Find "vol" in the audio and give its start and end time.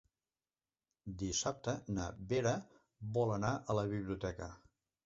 3.19-3.39